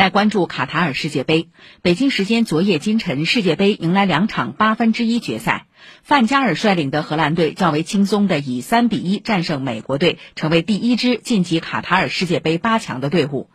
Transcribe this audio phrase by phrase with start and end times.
[0.00, 1.50] 来关注卡塔尔世界杯。
[1.82, 5.66] 北京时间昨夜今晨，世界杯迎来两场八分之一决赛。
[6.02, 13.50] 范加尔率领的荷兰队较为轻松地以三比一战胜美国队，成为第一支晋级卡塔尔世界杯八强的队伍。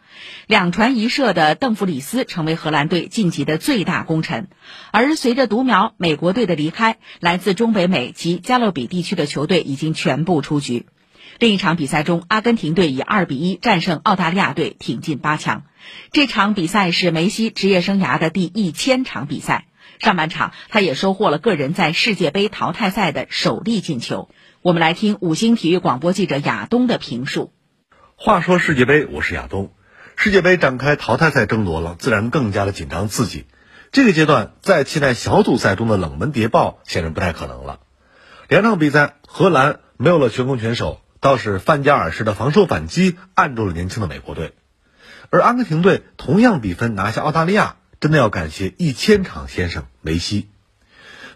[0.45, 4.47] 两传一射的邓弗里斯成为荷兰队晋级的最大功臣。
[4.91, 10.85] 而随着独苗美国队的离开，来自中北美及加勒比地区的球队已经全部出局。
[11.39, 15.63] 另一场比赛中，阿根廷队以二比一战胜澳大利亚队，挺进八强。
[16.11, 19.67] 这场比赛是梅西职业生涯的第一千场比赛。
[19.99, 24.29] 上半场，他也收获了个人在世界杯淘汰赛的首粒进球。
[24.61, 27.53] 我们来听五星体育广播记者亚东的评述。
[28.15, 29.71] 话说世界杯，我是亚东。
[30.15, 33.45] 世界杯展开淘汰赛争夺了，自然更加的紧张刺激。
[33.91, 37.79] 这个阶段，再期待小组赛中的冷门谍报，显然不太可能了。
[38.47, 40.99] 两场比赛，荷兰没有了全攻全守。
[41.25, 44.53] 倒是范加尔式的防守反击按住了年轻的美国队，
[45.31, 50.51] 而阿根廷队同样比分拿下澳大利亚，真的要感谢一千场先生梅西。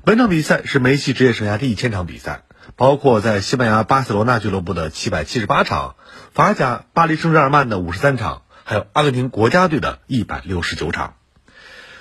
[0.03, 2.43] 本场比赛是梅西职业生涯第一千场比赛，
[2.75, 5.95] 包括在西班牙巴塞罗那俱乐部的七百七十八场，
[6.35, 11.15] 法甲巴黎圣日耳曼的五十三场，还有阿根廷国家队的一百六十九场。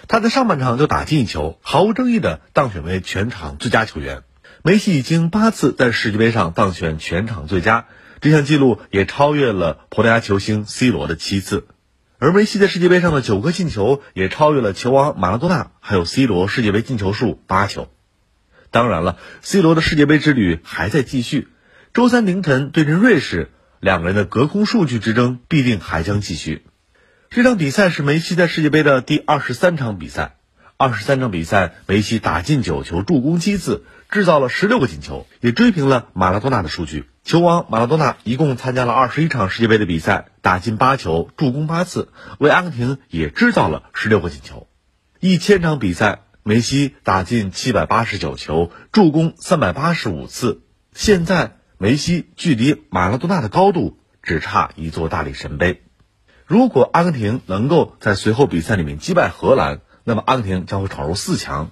[0.08, 4.24] 他在上半场就打进一球，毫无争议的当选为全场最佳球员。
[4.68, 7.86] 梅西已经八次在世界杯上当选全场最佳，
[8.20, 11.66] 这项纪录也超越了葡萄牙球星 C 罗的七次。
[12.18, 17.88] 而梅西在世界杯上的九个进球，也超越了球王马拉多纳还有 C 罗世界杯进球数八球。
[18.70, 21.48] 当然了，C 罗的世界杯之旅还在继续。
[21.94, 26.66] 周三凌晨对阵瑞士，两个人的隔空数据之争必定还将继续。
[27.30, 30.34] 这场比赛是梅西在世界杯的第二十三场比赛。
[30.80, 37.10] 二十三场比赛，梅西打进九球，助攻七次，制造了十六个进球，也追平了马拉多纳的数据。
[37.24, 44.68] 球王马拉多纳一共参加了二十一场世界杯的比赛，打进八球，助攻八次，为阿根廷也制造了十六个进球。
[45.18, 50.62] 一千场比赛，梅西打进七百八十九球，助攻三百八十五次。
[50.94, 55.82] 现在，梅西距离马拉多纳的高度只差一座大力神杯。
[56.46, 61.70] 如果阿根廷能够在随后比赛里面击败荷兰，那么阿根廷将会闯入四强，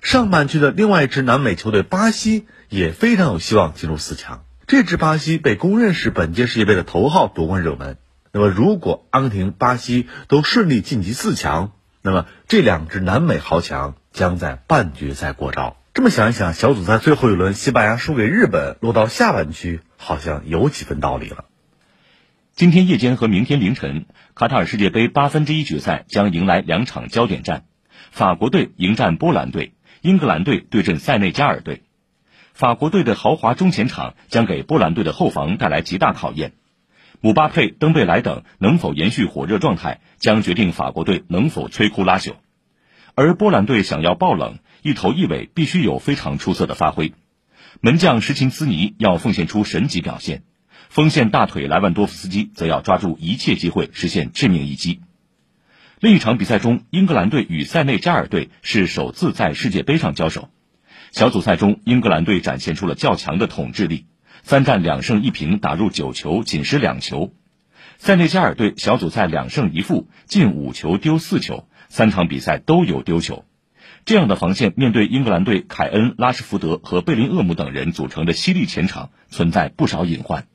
[0.00, 4.42] 上半区的另外一支南美球队巴西也非常有希望进入四强。
[4.66, 7.98] 这支巴西被公认是本届世界杯的头号夺冠热门。
[8.32, 15.76] 那么，如果阿根廷、巴西都顺利晋级四强，那么这两支南美豪强将在半决赛过招。
[15.92, 21.44] 这么想一想，小组赛最后一轮西班牙输给日本，落到下半区，好像有几分道理了。
[22.58, 27.66] 今天夜间和明天凌晨，卡塔尔世界杯八分之一决赛将迎来两场焦点战：
[28.10, 31.84] 法国队迎战波兰队，英格兰队对阵塞内加尔队。
[32.54, 36.50] 法国队的豪华中前场将给波兰队的后防带来极大考验，
[37.20, 42.32] 姆巴佩、登贝莱等能否延续火热状态，将决定法国队能否摧枯拉朽。
[43.14, 47.12] 而波兰队想要爆冷，一头一尾必须有非常出色的发挥，
[47.80, 50.42] 门将什琴斯尼要奉献出神级表现。
[50.88, 55.00] 锋线大腿莱万多夫斯基则要抓住一切机会实现致命一击。
[56.00, 60.48] 另一场比赛中，英格兰队与塞内加尔队是首次在世界杯上交手。
[61.10, 64.06] 小组赛中，英格兰队展现出了较强的统治力，
[64.42, 67.34] 三战两胜一平，打入九球，仅失两球。
[67.98, 73.44] 塞内加尔队小组赛两胜一负，进五球丢四球，三场比赛都有丢球。
[74.04, 80.46] 这样的防线面对英格兰队凯恩、拉什福德和贝林厄姆等人组成的犀利前场，存在不少隐患。